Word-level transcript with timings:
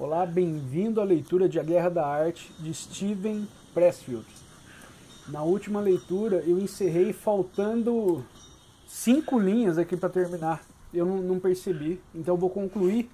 Olá, 0.00 0.24
bem-vindo 0.24 1.00
à 1.00 1.04
leitura 1.04 1.48
de 1.48 1.58
A 1.58 1.62
Guerra 1.64 1.88
da 1.88 2.06
Arte 2.06 2.52
de 2.60 2.72
Steven 2.72 3.48
Pressfield. 3.74 4.24
Na 5.26 5.42
última 5.42 5.80
leitura 5.80 6.36
eu 6.46 6.56
encerrei 6.56 7.12
faltando 7.12 8.24
cinco 8.86 9.40
linhas 9.40 9.76
aqui 9.76 9.96
para 9.96 10.08
terminar. 10.08 10.64
Eu 10.94 11.04
não, 11.04 11.40
percebi, 11.40 12.00
então 12.14 12.36
vou 12.36 12.48
concluir. 12.48 13.10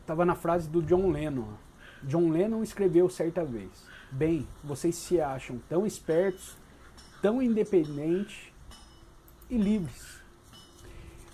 Estava 0.00 0.24
na 0.24 0.34
frase 0.34 0.68
do 0.68 0.82
John 0.82 1.08
Lennon. 1.08 1.46
John 2.02 2.30
Lennon 2.30 2.64
escreveu 2.64 3.08
certa 3.08 3.44
vez: 3.44 3.70
Bem, 4.10 4.48
vocês 4.64 4.96
se 4.96 5.20
acham 5.20 5.60
tão 5.68 5.86
espertos, 5.86 6.56
tão 7.22 7.40
independentes 7.40 8.52
e 9.48 9.56
livres. 9.56 10.18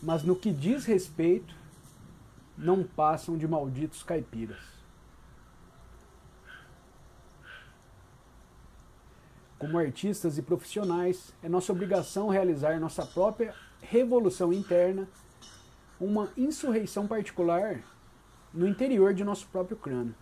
Mas 0.03 0.23
no 0.23 0.37
que 0.37 0.53
diz 0.53 0.85
respeito 0.85 1.64
não 2.57 2.85
passam 2.85 3.37
de 3.37 3.47
malditos 3.47 4.03
caipiras. 4.03 4.75
Como 9.59 9.79
artistas 9.79 10.37
e 10.37 10.43
profissionais, 10.43 11.33
é 11.43 11.49
nossa 11.49 11.73
obrigação 11.73 12.29
realizar 12.29 12.79
nossa 12.79 13.07
própria 13.07 13.55
revolução 13.81 14.53
interna, 14.53 15.09
uma 15.99 16.29
insurreição 16.37 17.07
particular 17.07 17.83
no 18.53 18.67
interior 18.67 19.15
de 19.15 19.25
nosso 19.25 19.47
próprio 19.49 19.77
crânio. 19.77 20.15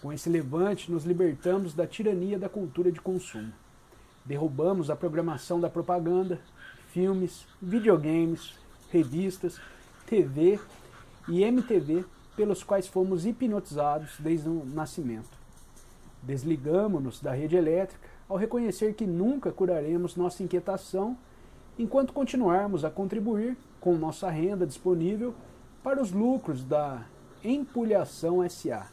Com 0.00 0.12
esse 0.12 0.30
levante, 0.30 0.90
nos 0.90 1.04
libertamos 1.04 1.74
da 1.74 1.86
tirania 1.86 2.38
da 2.38 2.48
cultura 2.48 2.90
de 2.90 3.00
consumo. 3.00 3.52
Derrubamos 4.24 4.90
a 4.90 4.96
programação 4.96 5.60
da 5.60 5.68
propaganda, 5.68 6.40
filmes, 6.88 7.46
videogames, 7.60 8.54
revistas, 8.90 9.60
TV 10.06 10.58
e 11.28 11.42
MTV 11.42 12.04
pelos 12.36 12.62
quais 12.62 12.86
fomos 12.86 13.26
hipnotizados 13.26 14.16
desde 14.18 14.48
o 14.48 14.64
nascimento. 14.64 15.38
Desligamos-nos 16.22 17.20
da 17.20 17.32
rede 17.32 17.56
elétrica 17.56 18.08
ao 18.28 18.36
reconhecer 18.36 18.94
que 18.94 19.06
nunca 19.06 19.50
curaremos 19.50 20.16
nossa 20.16 20.42
inquietação 20.42 21.16
enquanto 21.78 22.12
continuarmos 22.12 22.84
a 22.84 22.90
contribuir 22.90 23.56
com 23.80 23.94
nossa 23.96 24.28
renda 24.28 24.66
disponível 24.66 25.34
para 25.82 26.00
os 26.00 26.12
lucros 26.12 26.62
da 26.62 27.04
empulhação 27.42 28.48
SA, 28.48 28.86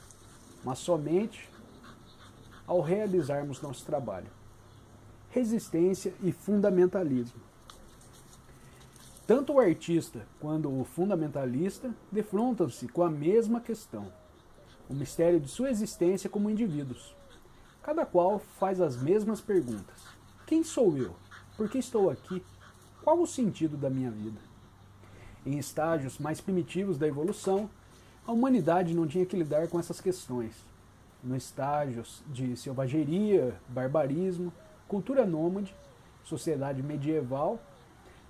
mas 0.64 0.80
somente 0.80 1.50
ao 2.66 2.81
realizarmos 2.81 3.61
nosso 3.61 3.86
trabalho. 3.86 4.28
Resistência 5.30 6.14
e 6.23 6.31
fundamentalismo. 6.31 7.42
Tanto 9.28 9.52
o 9.52 9.59
artista 9.59 10.25
quanto 10.39 10.70
o 10.70 10.86
fundamentalista 10.86 11.94
defrontam-se 12.09 12.88
com 12.88 13.03
a 13.03 13.09
mesma 13.09 13.59
questão, 13.59 14.09
o 14.89 14.94
mistério 14.94 15.38
de 15.38 15.50
sua 15.50 15.70
existência 15.70 16.30
como 16.30 16.50
indivíduos. 16.50 17.14
Cada 17.83 18.05
qual 18.05 18.39
faz 18.39 18.80
as 18.80 18.95
mesmas 18.95 19.42
perguntas: 19.42 20.02
Quem 20.45 20.64
sou 20.64 20.98
eu? 20.98 21.14
Por 21.58 21.70
que 21.70 21.78
estou 21.78 22.09
aqui? 22.09 22.42
Qual 23.03 23.20
o 23.20 23.28
sentido 23.28 23.75
da 23.75 23.89
minha 23.89 24.09
vida? 24.09 24.39
Em 25.45 25.58
estágios 25.58 26.17
mais 26.20 26.39
primitivos 26.39 26.98
da 26.98 27.05
evolução, 27.05 27.70
a 28.25 28.31
humanidade 28.31 28.95
não 28.95 29.05
tinha 29.05 29.25
que 29.25 29.36
lidar 29.36 29.67
com 29.67 29.78
essas 29.78 30.00
questões. 30.00 30.53
No 31.22 31.36
estágios 31.36 32.23
de 32.28 32.55
selvageria, 32.55 33.59
barbarismo, 33.67 34.53
cultura 34.88 35.25
nômade, 35.25 35.75
sociedade 36.23 36.81
medieval 36.81 37.59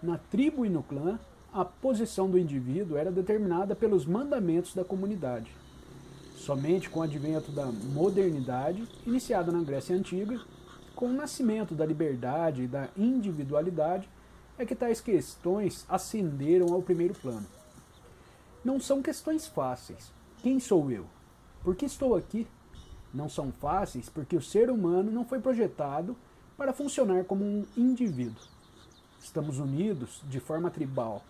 na 0.02 0.18
tribo 0.18 0.66
e 0.66 0.70
no 0.70 0.84
clã, 0.84 1.20
a 1.52 1.66
posição 1.66 2.30
do 2.30 2.38
indivíduo 2.38 2.98
era 2.98 3.12
determinada 3.12 3.76
pelos 3.76 4.06
mandamentos 4.06 4.74
da 4.74 4.84
comunidade. 4.84 5.52
Somente 6.36 6.90
com 6.90 7.00
o 7.00 7.04
advento 7.04 7.52
da 7.52 7.66
modernidade, 7.66 8.88
iniciada 9.06 9.52
na 9.52 9.64
Grécia 9.64 9.96
Antiga, 9.96 10.40
com 10.96 11.08
o 11.08 11.14
nascimento 11.14 11.74
da 11.74 11.86
liberdade 11.86 12.64
e 12.64 12.68
da 12.68 12.90
individualidade, 12.96 14.08
é 14.58 14.66
que 14.66 14.76
tais 14.76 15.02
questões 15.02 15.86
ascenderam 15.90 16.74
ao 16.74 16.82
primeiro 16.82 17.14
plano. 17.16 17.46
Não 18.64 18.80
são 18.80 19.02
questões 19.02 19.48
fáceis. 19.48 20.12
Quem 20.42 20.60
sou 20.60 20.92
eu? 20.92 21.06
Por 21.64 21.76
que 21.76 21.86
estou 21.86 22.16
aqui? 22.16 22.48
Não 23.14 23.30
são 23.30 23.52
fáceis 23.52 24.10
porque 24.10 24.36
o 24.36 24.42
ser 24.42 24.70
humano 24.70 25.12
não 25.12 25.26
foi 25.26 25.40
projetado 25.40 26.16
para 26.56 26.74
funcionar 26.74 27.24
como 27.26 27.44
um 27.44 27.66
indivíduo. 27.76 28.57
Estamos 29.20 29.60
unidos 29.60 30.22
de 30.30 30.40
forma 30.40 30.70
tribal, 30.70 31.24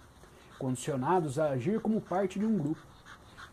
condicionados 0.59 1.39
a 1.39 1.49
agir 1.49 1.79
como 1.79 2.01
parte 2.01 2.39
de 2.39 2.45
um 2.45 2.57
grupo. 2.57 2.81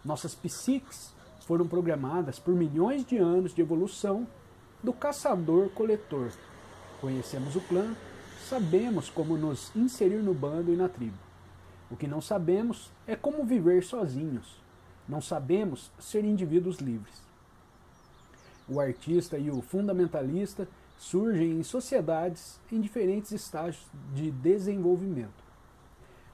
Nossas 0.05 0.35
psiques 0.35 1.15
foram 1.47 1.67
programadas 1.67 2.39
por 2.39 2.55
milhões 2.55 3.05
de 3.05 3.17
anos 3.17 3.55
de 3.55 3.61
evolução 3.61 4.27
do 4.83 4.93
caçador-coletor. 4.93 6.31
Conhecemos 7.01 7.57
o 7.57 7.61
clã, 7.63 7.95
sabemos 8.49 9.09
como 9.09 9.37
nos 9.37 9.75
inserir 9.75 10.23
no 10.23 10.35
bando 10.35 10.73
e 10.73 10.77
na 10.77 10.89
tribo. 10.89 11.19
O 11.91 11.97
que 11.97 12.07
não 12.07 12.21
sabemos 12.21 12.91
é 13.07 13.15
como 13.15 13.45
viver 13.45 13.83
sozinhos. 13.85 14.61
Não 15.09 15.21
sabemos 15.21 15.91
ser 15.99 16.25
indivíduos 16.25 16.79
livres. 16.79 17.23
O 18.67 18.81
artista 18.81 19.37
e 19.37 19.51
o 19.51 19.61
fundamentalista 19.61 20.67
surgem 20.99 21.59
em 21.59 21.63
sociedades 21.63 22.61
em 22.71 22.81
diferentes 22.81 23.33
estágios 23.33 23.87
de 24.15 24.31
desenvolvimento. 24.31 25.45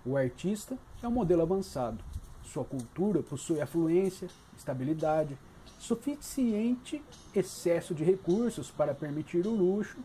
O 0.04 0.16
artista 0.16 0.78
é 1.02 1.08
um 1.08 1.10
modelo 1.10 1.42
avançado. 1.42 2.02
Sua 2.42 2.64
cultura 2.64 3.22
possui 3.22 3.60
afluência, 3.60 4.28
estabilidade, 4.56 5.36
suficiente 5.78 7.02
excesso 7.34 7.94
de 7.94 8.04
recursos 8.04 8.70
para 8.70 8.94
permitir 8.94 9.46
o 9.46 9.54
luxo 9.54 9.98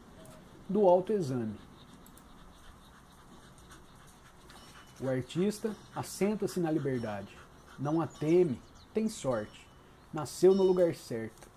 do 0.67 0.87
autoexame. 0.87 1.55
O 4.99 5.09
artista 5.09 5.75
assenta-se 5.93 6.59
na 6.59 6.71
liberdade, 6.71 7.37
não 7.77 7.99
a 7.99 8.07
teme, 8.07 8.61
tem 8.93 9.09
sorte, 9.09 9.67
nasceu 10.13 10.55
no 10.55 10.63
lugar 10.63 10.95
certo 10.95 11.54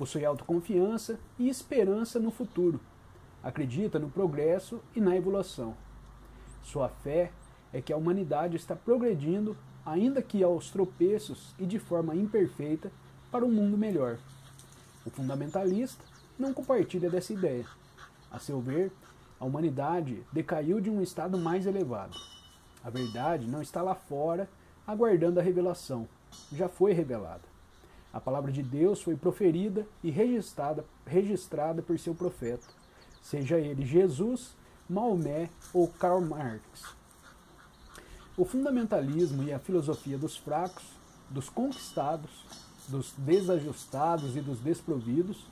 Possui 0.00 0.24
autoconfiança 0.24 1.20
e 1.38 1.46
esperança 1.46 2.18
no 2.18 2.30
futuro. 2.30 2.80
Acredita 3.42 3.98
no 3.98 4.08
progresso 4.08 4.80
e 4.96 5.00
na 5.00 5.14
evolução. 5.14 5.76
Sua 6.62 6.88
fé 6.88 7.30
é 7.70 7.82
que 7.82 7.92
a 7.92 7.98
humanidade 7.98 8.56
está 8.56 8.74
progredindo, 8.74 9.54
ainda 9.84 10.22
que 10.22 10.42
aos 10.42 10.70
tropeços 10.70 11.54
e 11.58 11.66
de 11.66 11.78
forma 11.78 12.16
imperfeita, 12.16 12.90
para 13.30 13.44
um 13.44 13.52
mundo 13.52 13.76
melhor. 13.76 14.16
O 15.04 15.10
fundamentalista 15.10 16.02
não 16.38 16.54
compartilha 16.54 17.10
dessa 17.10 17.34
ideia. 17.34 17.66
A 18.30 18.38
seu 18.38 18.58
ver, 18.58 18.90
a 19.38 19.44
humanidade 19.44 20.24
decaiu 20.32 20.80
de 20.80 20.88
um 20.88 21.02
estado 21.02 21.36
mais 21.36 21.66
elevado. 21.66 22.16
A 22.82 22.88
verdade 22.88 23.46
não 23.46 23.60
está 23.60 23.82
lá 23.82 23.94
fora, 23.94 24.48
aguardando 24.86 25.38
a 25.38 25.42
revelação. 25.42 26.08
Já 26.50 26.70
foi 26.70 26.94
revelada. 26.94 27.50
A 28.12 28.20
palavra 28.20 28.50
de 28.50 28.62
Deus 28.62 29.00
foi 29.00 29.16
proferida 29.16 29.86
e 30.02 30.10
registrada, 30.10 30.84
registrada 31.06 31.80
por 31.80 31.98
seu 31.98 32.14
profeta, 32.14 32.66
seja 33.22 33.58
ele 33.58 33.86
Jesus, 33.86 34.56
Maomé 34.88 35.48
ou 35.72 35.86
Karl 35.86 36.20
Marx. 36.20 36.96
O 38.36 38.44
fundamentalismo 38.44 39.44
e 39.44 39.52
a 39.52 39.58
filosofia 39.58 40.18
dos 40.18 40.36
fracos, 40.36 40.84
dos 41.28 41.48
conquistados, 41.48 42.30
dos 42.88 43.12
desajustados 43.16 44.36
e 44.36 44.40
dos 44.40 44.58
desprovidos, 44.58 45.46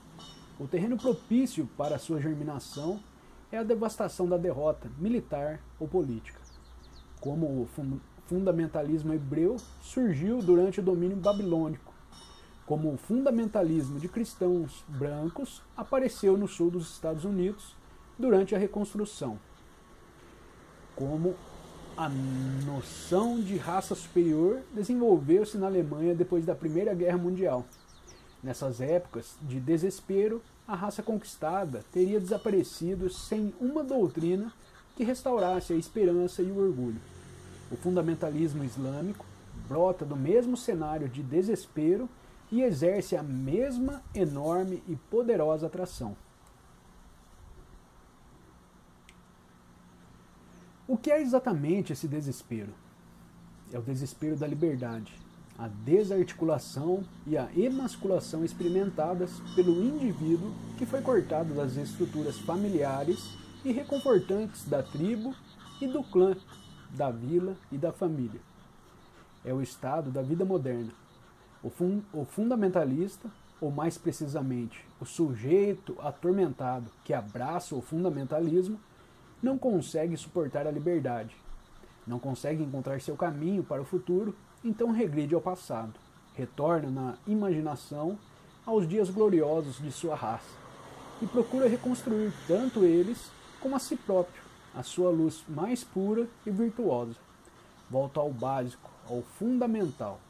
o 0.59 0.67
terreno 0.67 0.97
propício 0.97 1.69
para 1.77 1.99
sua 1.99 2.21
germinação 2.21 2.99
é 3.53 3.59
a 3.59 3.63
devastação 3.63 4.29
da 4.29 4.37
derrota 4.37 4.91
militar 4.99 5.61
ou 5.79 5.87
política. 5.87 6.41
Como 7.21 7.47
o 7.47 7.69
fundamentalismo 8.27 9.15
hebreu 9.15 9.57
surgiu 9.81 10.43
durante 10.43 10.81
o 10.81 10.83
domínio 10.83 11.17
babilônico, 11.17 11.88
como 12.69 12.93
o 12.93 12.99
fundamentalismo 12.99 13.99
de 13.99 14.09
cristãos 14.09 14.85
brancos 14.87 15.63
apareceu 15.75 16.37
no 16.37 16.47
sul 16.47 16.71
dos 16.71 16.93
Estados 16.93 17.25
Unidos 17.25 17.75
durante 18.19 18.55
a 18.55 18.59
Reconstrução, 18.59 19.39
como 20.95 21.35
a 21.97 22.11
noção 22.67 23.41
de 23.41 23.57
raça 23.57 23.95
superior 23.95 24.61
desenvolveu-se 24.75 25.57
na 25.57 25.67
Alemanha 25.67 26.15
depois 26.15 26.45
da 26.45 26.55
Primeira 26.55 26.93
Guerra 26.93 27.17
Mundial. 27.17 27.65
Nessas 28.43 28.83
épocas 28.83 29.35
de 29.41 29.59
desespero, 29.59 30.43
a 30.67 30.77
raça 30.77 31.03
conquistada 31.03 31.83
teria 31.91 32.21
desaparecido 32.21 33.09
sem 33.09 33.55
uma 33.59 33.83
doutrina 33.83 34.53
que 34.95 35.05
restaurasse 35.05 35.73
a 35.73 35.77
esperança 35.77 36.43
e 36.43 36.51
o 36.51 36.59
orgulho. 36.59 37.01
O 37.73 37.77
fundamentalismo 37.77 38.63
islâmico 38.63 39.25
brota 39.67 40.05
do 40.05 40.15
mesmo 40.15 40.55
cenário 40.55 41.09
de 41.09 41.23
desespero 41.23 42.11
e 42.51 42.63
exerce 42.63 43.17
a 43.17 43.23
mesma 43.23 44.03
enorme 44.15 44.83
e 44.89 44.97
poderosa 44.97 45.67
atração. 45.67 46.17
O 50.87 50.97
que 50.97 51.11
é 51.11 51.21
exatamente 51.21 51.93
esse 51.93 52.09
desespero? 52.09 52.73
é 53.73 53.79
o 53.79 53.83
desespero 53.83 54.37
da 54.37 54.47
liberdade, 54.47 55.13
a 55.59 55.69
desarticulação 55.69 57.05
e 57.27 57.37
a 57.37 57.49
emasculação 57.57 58.45
experimentadas 58.45 59.41
pelo 59.55 59.83
indivíduo 59.83 60.53
que 60.77 60.87
foi 60.87 61.03
cortado 61.03 61.55
das 61.55 61.77
estruturas 61.77 62.39
familiares 62.39 63.37
e 63.65 63.73
reconfortantes 63.73 64.69
da 64.69 64.83
tribo 64.83 65.35
e 65.81 65.87
do 65.87 66.03
clã, 66.05 66.37
da 66.91 67.11
vila 67.11 67.57
e 67.73 67.77
da 67.77 67.93
família. 67.93 68.41
É 69.45 69.53
o 69.53 69.61
estado 69.61 70.11
da 70.11 70.23
vida 70.23 70.45
moderna. 70.45 70.93
O, 71.63 71.71
fun 71.71 72.01
o 72.13 72.25
fundamentalista, 72.25 73.29
ou 73.61 73.71
mais 73.71 73.99
precisamente, 73.99 74.85
o 75.01 75.05
sujeito 75.05 75.97
atormentado 76.01 76.91
que 77.05 77.13
abraça 77.13 77.75
o 77.75 77.83
fundamentalismo, 77.83 78.79
não 79.43 79.59
consegue 79.59 80.17
suportar 80.17 80.67
a 80.67 80.71
liberdade, 80.71 81.35
não 82.07 82.19
consegue 82.19 82.63
encontrar 82.63 83.01
seu 83.01 83.17
caminho 83.17 83.63
para 83.63 83.83
o 83.83 83.85
futuro 83.85 84.35
então 84.65 84.91
regride 84.91 85.35
ao 85.35 85.41
passado, 85.41 85.95
retorna 86.35 86.91
na 86.91 87.15
imaginação 87.27 88.19
aos 88.67 88.89
dias 88.89 89.09
gloriosos 89.09 89.81
de 89.81 89.93
sua 89.93 90.15
raça 90.15 90.57
e 91.23 91.27
procura 91.27 91.69
reconstruir 91.69 92.33
tanto 92.47 92.85
eles 92.85 93.31
como 93.61 93.77
a 93.77 93.79
si 93.79 93.97
próprio, 93.97 94.43
a 94.75 94.83
sua 94.83 95.11
luz 95.11 95.45
mais 95.49 95.83
pura 95.83 96.27
e 96.45 96.51
virtuosa. 96.51 97.17
Volta 97.91 98.21
ao 98.21 98.31
básico, 98.31 98.91
ao 99.09 99.23
fundamental. 99.23 100.21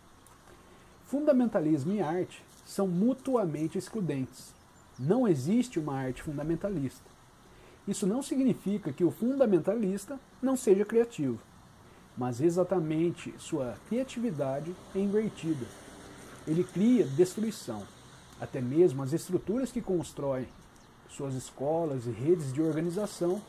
Fundamentalismo 1.09 1.93
e 1.93 2.01
arte 2.01 2.43
são 2.65 2.87
mutuamente 2.87 3.77
excludentes. 3.77 4.55
Não 4.99 5.27
existe 5.27 5.79
uma 5.79 5.95
arte 5.95 6.23
fundamentalista. 6.23 7.11
Isso 7.87 8.07
não 8.07 8.23
significa 8.23 8.93
que 8.93 9.05
o 9.05 9.11
fundamentalista 9.11 10.21
não 10.41 10.57
seja 10.57 10.85
criativo 10.85 11.41
mas 12.19 12.41
exatamente 12.41 13.33
sua 13.39 13.77
criatividade 13.89 14.75
é 14.95 14.99
invertida. 14.99 15.65
Ele 16.47 16.65
cria 16.65 17.07
destruição. 17.07 17.85
Até 18.41 18.61
mesmo 18.61 19.03
as 19.03 19.13
estruturas 19.13 19.71
que 19.71 19.81
constrói 19.81 20.49
suas 21.09 21.35
escolas 21.35 22.07
e 22.07 22.11
redes 22.11 22.53
de 22.53 22.61
organização 22.61 23.41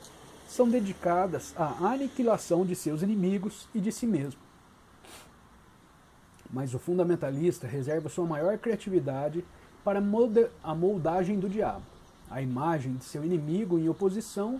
são 0.48 0.70
dedicadas 0.70 1.54
à 1.58 1.92
aniquilação 1.92 2.66
de 2.66 2.76
seus 2.76 3.02
inimigos 3.02 3.68
e 3.74 3.80
de 3.80 3.92
si 3.92 4.06
mesmo. 4.06 4.40
Mas 6.50 6.74
o 6.74 6.80
fundamentalista 6.80 7.68
reserva 7.68 8.10
sua 8.10 8.25
maior 8.25 8.57
criatividade 8.57 9.46
para 9.84 10.00
a 10.63 10.75
moldagem 10.75 11.40
do 11.40 11.48
diabo, 11.48 11.84
a 12.30 12.42
imagem 12.42 12.96
de 12.96 13.04
seu 13.04 13.24
inimigo 13.24 13.78
em 13.78 13.88
oposição, 13.88 14.60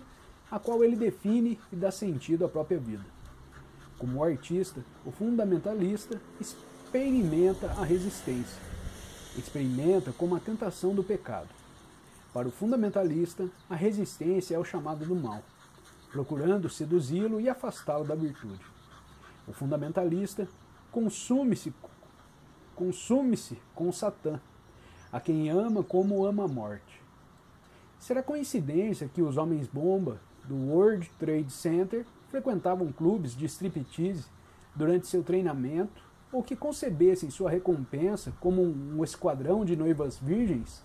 a 0.50 0.58
qual 0.58 0.82
ele 0.82 0.96
define 0.96 1.58
e 1.72 1.76
dá 1.76 1.90
sentido 1.90 2.44
à 2.44 2.48
própria 2.48 2.78
vida. 2.78 3.04
Como 3.98 4.22
artista, 4.24 4.84
o 5.04 5.10
fundamentalista 5.10 6.20
experimenta 6.40 7.66
a 7.72 7.84
resistência, 7.84 8.60
experimenta 9.36 10.12
como 10.12 10.34
a 10.34 10.40
tentação 10.40 10.94
do 10.94 11.04
pecado. 11.04 11.48
Para 12.32 12.48
o 12.48 12.50
fundamentalista, 12.50 13.48
a 13.68 13.74
resistência 13.74 14.54
é 14.54 14.58
o 14.58 14.64
chamado 14.64 15.04
do 15.04 15.14
mal, 15.14 15.42
procurando 16.10 16.68
seduzi-lo 16.68 17.40
e 17.40 17.48
afastá-lo 17.48 18.04
da 18.04 18.14
virtude. 18.14 18.64
O 19.46 19.52
fundamentalista 19.52 20.48
consume-se 20.90 21.72
consume-se 22.74 23.58
com 23.74 23.92
Satã, 23.92 24.40
a 25.12 25.20
quem 25.20 25.50
ama 25.50 25.82
como 25.82 26.24
ama 26.24 26.44
a 26.44 26.48
morte. 26.48 27.02
Será 27.98 28.22
coincidência 28.22 29.10
que 29.12 29.20
os 29.20 29.36
homens 29.36 29.68
bomba 29.68 30.18
do 30.44 30.56
World 30.56 31.10
Trade 31.18 31.50
Center 31.50 32.06
frequentavam 32.30 32.90
clubes 32.90 33.36
de 33.36 33.44
striptease 33.44 34.24
durante 34.74 35.06
seu 35.06 35.22
treinamento 35.22 36.02
ou 36.32 36.42
que 36.42 36.56
concebessem 36.56 37.28
sua 37.28 37.50
recompensa 37.50 38.32
como 38.40 38.62
um 38.62 39.04
esquadrão 39.04 39.64
de 39.64 39.76
noivas 39.76 40.16
virgens 40.16 40.82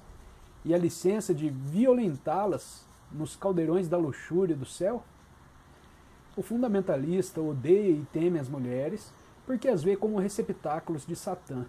e 0.66 0.74
a 0.74 0.78
licença 0.78 1.34
de 1.34 1.50
violentá-las 1.50 2.84
nos 3.12 3.36
caldeirões 3.36 3.88
da 3.88 3.98
luxúria 3.98 4.56
do 4.56 4.66
céu? 4.66 5.04
O 6.36 6.42
fundamentalista 6.42 7.40
odeia 7.40 7.92
e 7.92 8.06
teme 8.12 8.40
as 8.40 8.50
mulheres 8.50 9.10
porque 9.46 9.68
as 9.68 9.84
vê 9.84 9.96
como 9.96 10.20
receptáculos 10.20 11.06
de 11.06 11.16
Satã, 11.16 11.66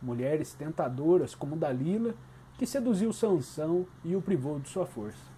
mulheres 0.00 0.52
tentadoras 0.52 1.34
como 1.34 1.56
Dalila, 1.56 2.14
que 2.58 2.66
seduziu 2.66 3.12
Sansão 3.12 3.86
e 4.04 4.14
o 4.14 4.22
privou 4.22 4.58
de 4.58 4.68
sua 4.68 4.86
força 4.86 5.34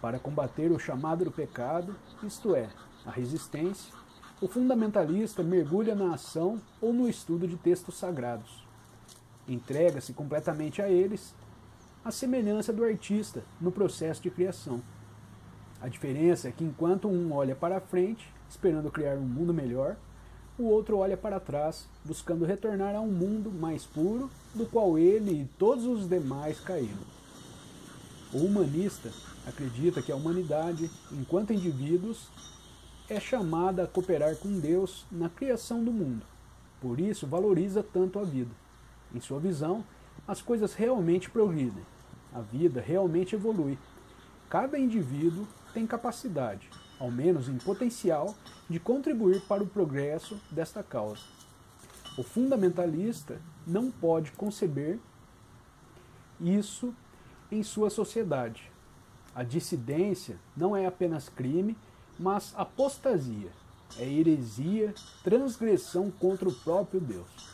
para 0.00 0.18
combater 0.18 0.72
o 0.72 0.78
chamado 0.78 1.24
do 1.24 1.30
pecado, 1.30 1.94
isto 2.22 2.54
é, 2.54 2.68
a 3.04 3.10
resistência, 3.10 3.92
o 4.40 4.48
fundamentalista 4.48 5.42
mergulha 5.42 5.94
na 5.94 6.14
ação 6.14 6.60
ou 6.80 6.92
no 6.92 7.08
estudo 7.08 7.46
de 7.46 7.56
textos 7.56 7.98
sagrados. 7.98 8.66
Entrega-se 9.46 10.12
completamente 10.12 10.80
a 10.80 10.88
eles, 10.88 11.34
à 12.04 12.10
semelhança 12.10 12.72
do 12.72 12.84
artista 12.84 13.42
no 13.60 13.70
processo 13.70 14.22
de 14.22 14.30
criação. 14.30 14.80
A 15.80 15.88
diferença 15.88 16.48
é 16.48 16.52
que 16.52 16.64
enquanto 16.64 17.08
um 17.08 17.32
olha 17.32 17.54
para 17.54 17.76
a 17.76 17.80
frente, 17.80 18.32
esperando 18.48 18.90
criar 18.90 19.16
um 19.16 19.26
mundo 19.26 19.52
melhor, 19.52 19.96
o 20.58 20.64
outro 20.64 20.98
olha 20.98 21.16
para 21.16 21.40
trás, 21.40 21.86
buscando 22.04 22.44
retornar 22.44 22.94
a 22.94 23.00
um 23.00 23.10
mundo 23.10 23.50
mais 23.50 23.84
puro 23.84 24.30
do 24.54 24.66
qual 24.66 24.98
ele 24.98 25.42
e 25.42 25.48
todos 25.58 25.86
os 25.86 26.08
demais 26.08 26.60
caíram. 26.60 27.20
O 28.32 28.38
humanista 28.38 29.10
acredita 29.46 30.02
que 30.02 30.12
a 30.12 30.16
humanidade, 30.16 30.90
enquanto 31.12 31.52
indivíduos, 31.52 32.28
é 33.08 33.18
chamada 33.18 33.84
a 33.84 33.86
cooperar 33.86 34.36
com 34.36 34.60
Deus 34.60 35.04
na 35.10 35.28
criação 35.28 35.82
do 35.82 35.92
mundo. 35.92 36.24
Por 36.80 37.00
isso, 37.00 37.26
valoriza 37.26 37.82
tanto 37.82 38.18
a 38.18 38.22
vida. 38.22 38.50
Em 39.14 39.20
sua 39.20 39.40
visão, 39.40 39.84
as 40.28 40.40
coisas 40.40 40.74
realmente 40.74 41.28
progridem. 41.28 41.84
A 42.32 42.40
vida 42.40 42.80
realmente 42.80 43.34
evolui. 43.34 43.76
Cada 44.48 44.78
indivíduo 44.78 45.46
tem 45.74 45.86
capacidade, 45.86 46.68
ao 46.98 47.10
menos 47.10 47.48
em 47.48 47.58
potencial, 47.58 48.34
de 48.70 48.80
contribuir 48.80 49.42
para 49.42 49.62
o 49.62 49.66
progresso 49.66 50.40
desta 50.50 50.82
causa. 50.82 51.22
O 52.16 52.22
fundamentalista 52.22 53.40
não 53.66 53.90
pode 53.90 54.30
conceber 54.32 54.98
isso 56.40 56.94
em 57.50 57.62
sua 57.62 57.90
sociedade, 57.90 58.70
a 59.34 59.42
dissidência 59.42 60.38
não 60.56 60.76
é 60.76 60.86
apenas 60.86 61.28
crime, 61.28 61.76
mas 62.18 62.52
apostasia, 62.56 63.50
é 63.98 64.04
heresia, 64.04 64.94
transgressão 65.22 66.10
contra 66.10 66.48
o 66.48 66.54
próprio 66.54 67.00
Deus. 67.00 67.50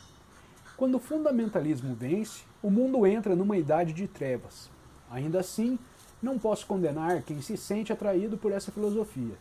Quando 0.75 0.95
o 0.95 0.99
fundamentalismo 0.99 1.95
vence, 1.95 2.43
o 2.61 2.69
mundo 2.69 3.05
entra 3.05 3.35
numa 3.35 3.57
idade 3.57 3.93
de 3.93 4.07
trevas. 4.07 4.69
Ainda 5.09 5.39
assim, 5.39 5.79
não 6.21 6.37
posso 6.37 6.65
condenar 6.67 7.23
quem 7.23 7.41
se 7.41 7.55
sente 7.57 7.93
atraído 7.93 8.37
por 8.37 8.51
essa 8.51 8.71
filosofia. 8.71 9.37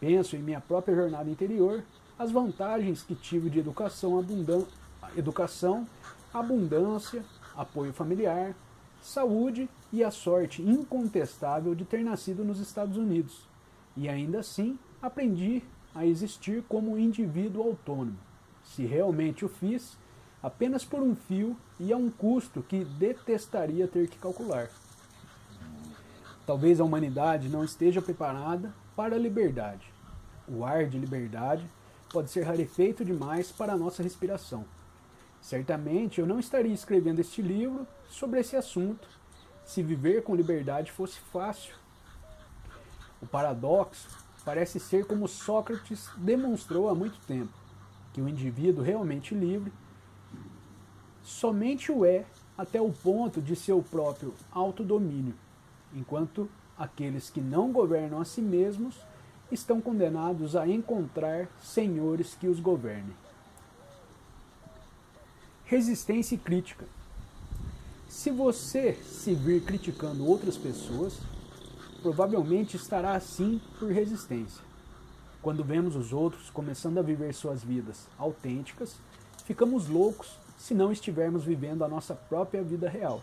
Penso 0.00 0.36
em 0.36 0.42
minha 0.42 0.60
própria 0.60 0.94
jornada 0.94 1.28
interior, 1.28 1.82
as 2.18 2.30
vantagens 2.30 3.02
que 3.02 3.14
tive 3.14 3.50
de 3.50 3.58
educação, 3.58 4.18
abundan 4.18 4.64
educação 5.16 5.86
abundância, 6.32 7.24
apoio 7.56 7.92
familiar, 7.92 8.54
saúde 9.00 9.68
e 9.92 10.04
a 10.04 10.10
sorte 10.10 10.62
incontestável 10.62 11.74
de 11.74 11.84
ter 11.84 12.04
nascido 12.04 12.44
nos 12.44 12.60
Estados 12.60 12.96
Unidos. 12.96 13.46
E 13.96 14.08
ainda 14.08 14.40
assim, 14.40 14.78
aprendi 15.02 15.62
a 15.94 16.04
existir 16.06 16.62
como 16.68 16.92
um 16.92 16.98
indivíduo 16.98 17.62
autônomo. 17.62 18.18
Se 18.62 18.84
realmente 18.84 19.44
o 19.44 19.48
fiz, 19.48 19.96
apenas 20.42 20.84
por 20.84 21.00
um 21.00 21.16
fio 21.16 21.56
e 21.80 21.92
a 21.92 21.96
um 21.96 22.10
custo 22.10 22.62
que 22.62 22.84
detestaria 22.84 23.88
ter 23.88 24.08
que 24.08 24.18
calcular. 24.18 24.68
Talvez 26.46 26.80
a 26.80 26.84
humanidade 26.84 27.48
não 27.48 27.64
esteja 27.64 28.00
preparada 28.00 28.72
para 28.98 29.14
a 29.14 29.18
liberdade. 29.18 29.86
O 30.48 30.64
ar 30.64 30.86
de 30.86 30.98
liberdade 30.98 31.64
pode 32.12 32.32
ser 32.32 32.42
rarefeito 32.42 33.04
demais 33.04 33.52
para 33.52 33.74
a 33.74 33.76
nossa 33.76 34.02
respiração. 34.02 34.64
Certamente 35.40 36.20
eu 36.20 36.26
não 36.26 36.40
estaria 36.40 36.74
escrevendo 36.74 37.20
este 37.20 37.40
livro 37.40 37.86
sobre 38.10 38.40
esse 38.40 38.56
assunto 38.56 39.06
se 39.64 39.84
viver 39.84 40.24
com 40.24 40.34
liberdade 40.34 40.90
fosse 40.90 41.20
fácil. 41.32 41.76
O 43.22 43.26
paradoxo 43.28 44.08
parece 44.44 44.80
ser 44.80 45.06
como 45.06 45.28
Sócrates 45.28 46.10
demonstrou 46.16 46.88
há 46.88 46.94
muito 46.94 47.24
tempo, 47.24 47.52
que 48.12 48.20
o 48.20 48.28
indivíduo 48.28 48.82
realmente 48.82 49.32
livre 49.32 49.72
somente 51.22 51.92
o 51.92 52.04
é 52.04 52.24
até 52.56 52.80
o 52.80 52.90
ponto 52.90 53.40
de 53.40 53.54
seu 53.54 53.80
próprio 53.80 54.34
autodomínio, 54.50 55.36
enquanto 55.94 56.50
aqueles 56.78 57.28
que 57.28 57.40
não 57.40 57.72
governam 57.72 58.20
a 58.20 58.24
si 58.24 58.40
mesmos 58.40 58.94
estão 59.50 59.80
condenados 59.80 60.54
a 60.54 60.66
encontrar 60.66 61.48
senhores 61.62 62.34
que 62.34 62.46
os 62.46 62.60
governem. 62.60 63.16
Resistência 65.64 66.34
e 66.34 66.38
crítica. 66.38 66.86
Se 68.08 68.30
você 68.30 68.94
se 68.94 69.34
vir 69.34 69.62
criticando 69.64 70.26
outras 70.26 70.56
pessoas, 70.56 71.18
provavelmente 72.00 72.76
estará 72.76 73.12
assim 73.12 73.60
por 73.78 73.90
resistência. 73.90 74.62
Quando 75.42 75.64
vemos 75.64 75.94
os 75.94 76.12
outros 76.12 76.50
começando 76.50 76.98
a 76.98 77.02
viver 77.02 77.34
suas 77.34 77.62
vidas 77.62 78.06
autênticas, 78.18 78.96
ficamos 79.44 79.88
loucos 79.88 80.38
se 80.56 80.74
não 80.74 80.90
estivermos 80.90 81.44
vivendo 81.44 81.84
a 81.84 81.88
nossa 81.88 82.14
própria 82.14 82.62
vida 82.62 82.88
real. 82.88 83.22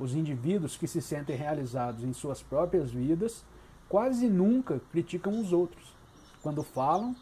Os 0.00 0.14
indivíduos 0.14 0.78
que 0.78 0.88
se 0.88 1.02
sentem 1.02 1.36
realizados 1.36 2.02
em 2.02 2.12
suas 2.14 2.42
próprias 2.42 2.90
vidas 2.90 3.44
quase 3.86 4.30
nunca 4.30 4.80
criticam 4.90 5.38
os 5.38 5.52
outros. 5.52 5.94
Quando 6.42 6.62
falam, 6.62 7.14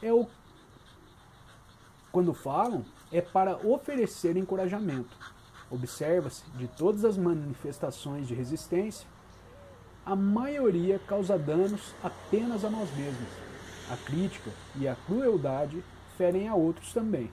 é 0.00 0.10
o 0.10 0.26
quando 2.10 2.32
falam 2.32 2.84
é 3.12 3.20
para 3.20 3.56
oferecer 3.58 4.36
encorajamento. 4.36 5.14
Observa-se 5.70 6.42
de 6.52 6.66
todas 6.66 7.04
as 7.04 7.16
manifestações 7.18 8.26
de 8.26 8.34
resistência, 8.34 9.06
a 10.04 10.16
maioria 10.16 10.98
causa 10.98 11.38
danos 11.38 11.94
apenas 12.02 12.64
a 12.64 12.70
nós 12.70 12.90
mesmos. 12.96 13.28
A 13.90 13.96
crítica 13.96 14.50
e 14.76 14.88
a 14.88 14.96
crueldade 14.96 15.84
ferem 16.16 16.48
a 16.48 16.54
outros 16.54 16.92
também. 16.92 17.30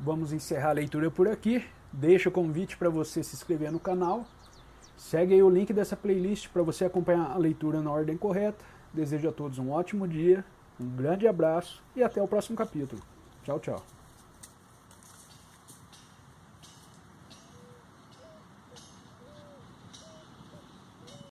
Vamos 0.00 0.32
encerrar 0.32 0.70
a 0.70 0.72
leitura 0.72 1.10
por 1.10 1.28
aqui. 1.28 1.64
Deixa 1.96 2.28
o 2.28 2.32
convite 2.32 2.76
para 2.76 2.90
você 2.90 3.22
se 3.22 3.36
inscrever 3.36 3.70
no 3.70 3.78
canal. 3.78 4.26
Segue 4.96 5.32
aí 5.32 5.42
o 5.44 5.48
link 5.48 5.72
dessa 5.72 5.96
playlist 5.96 6.48
para 6.48 6.60
você 6.60 6.84
acompanhar 6.84 7.30
a 7.30 7.38
leitura 7.38 7.80
na 7.80 7.90
ordem 7.90 8.16
correta. 8.16 8.64
Desejo 8.92 9.28
a 9.28 9.32
todos 9.32 9.60
um 9.60 9.70
ótimo 9.70 10.08
dia, 10.08 10.44
um 10.80 10.88
grande 10.88 11.28
abraço 11.28 11.80
e 11.94 12.02
até 12.02 12.20
o 12.20 12.26
próximo 12.26 12.56
capítulo. 12.56 13.00
Tchau, 13.44 13.60
tchau. 13.60 13.82